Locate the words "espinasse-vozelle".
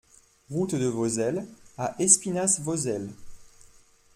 1.99-3.11